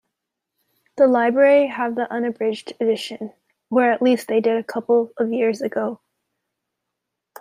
The 0.97 1.05
library 1.05 1.67
have 1.67 1.93
the 1.93 2.11
unabridged 2.11 2.73
edition, 2.81 3.33
or 3.69 3.83
at 3.83 4.01
least 4.01 4.27
they 4.29 4.41
did 4.41 4.57
a 4.57 4.63
couple 4.63 5.13
of 5.17 5.31
years 5.31 5.61
ago. 5.61 6.01